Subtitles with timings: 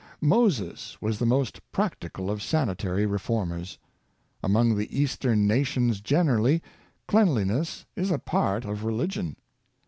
[0.19, 3.77] Moses was the most practical of sanitary reformers.
[4.41, 6.63] Among the Eastern nations generally,
[7.07, 9.35] cleanliness is a part of religion.